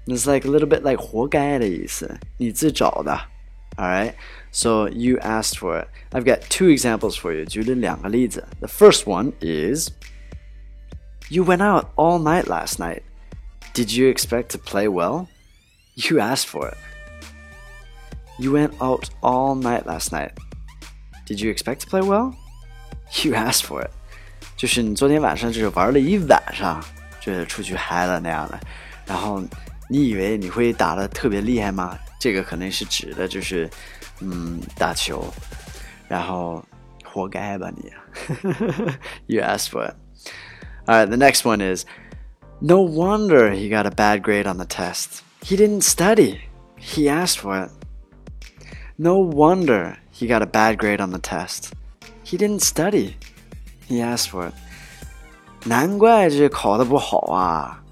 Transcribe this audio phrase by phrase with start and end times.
[0.06, 3.20] It's like a little bit like 活该的意思，你自找的。
[3.76, 4.14] All right,
[4.50, 5.88] so you asked for it.
[6.12, 7.44] I've got two examples for you.
[7.44, 8.46] 举了两个例子。
[8.60, 9.90] The first one is,
[11.28, 13.02] you went out all night last night.
[13.74, 15.26] Did you expect to play well?
[15.94, 16.76] You asked for it.
[18.38, 20.32] You went out all night last night.
[21.26, 22.34] Did you expect to play well?
[23.22, 23.90] You asked for it.
[24.56, 26.82] 就是你昨天晚上就是玩了一晚上，
[27.20, 28.58] 就是出去嗨了那样的。
[29.06, 29.42] 然后
[29.88, 31.98] 你以为你会打的特别厉害吗？
[32.20, 33.68] 这个可能是指的就是
[34.20, 35.24] 嗯打球，
[36.08, 36.64] 然后
[37.04, 37.92] 活该吧你。
[39.26, 39.94] you asked for it.
[40.86, 41.84] All right, the next one is
[42.60, 45.22] no wonder he got a bad grade on the test.
[45.42, 46.40] He didn't study.
[46.76, 47.70] He asked for it.
[48.96, 51.72] No wonder he got a bad grade on the test.
[52.24, 53.16] He didn't study.
[53.88, 54.54] He asked for it.
[55.64, 57.82] 难怪这考得不好啊，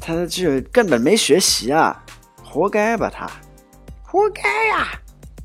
[0.00, 2.02] 他这根本没学习啊，
[2.42, 3.30] 活该吧他，
[4.02, 5.00] 活该呀。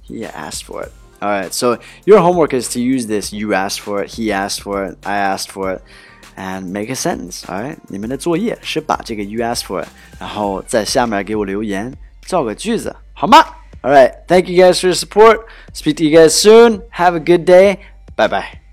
[0.08, 0.92] He asked for it.
[1.22, 4.61] All right, so your homework is to use this you asked for it, he asked
[4.61, 5.82] for it, I asked for it,
[6.38, 7.44] and make a sentence.
[7.45, 11.94] All right，你们的作业是把这个 you asked for it，然后在下面给我留言，
[12.26, 13.45] 造个句子，好吗
[13.84, 14.12] ？all right.
[14.27, 15.46] Thank you guys for your support.
[15.72, 16.83] Speak to you guys soon.
[16.90, 17.80] Have a good day.
[18.17, 18.64] Bye bye.